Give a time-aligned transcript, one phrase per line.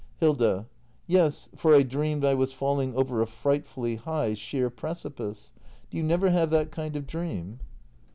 [0.17, 0.65] Hilda.
[1.05, 5.53] Yes, for I dreamed I was falling over a frightfully high, sheer precipice.
[5.91, 7.59] Do you never have that kind of dream